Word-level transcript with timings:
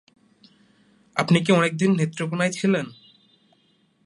আপনি 1.15 1.37
কি 1.45 1.51
অনেকদিন 1.51 1.91
নেত্রকোণায় 1.95 2.51
ছিলেন? 2.51 2.85